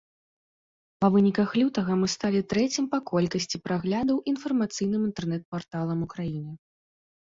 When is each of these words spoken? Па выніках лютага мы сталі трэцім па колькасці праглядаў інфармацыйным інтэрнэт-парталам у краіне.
Па 1.03 1.07
выніках 1.15 1.49
лютага 1.61 1.99
мы 2.01 2.07
сталі 2.15 2.41
трэцім 2.55 2.89
па 2.95 2.99
колькасці 3.13 3.63
праглядаў 3.67 4.17
інфармацыйным 4.35 5.01
інтэрнэт-парталам 5.09 5.99
у 6.07 6.15
краіне. 6.15 6.53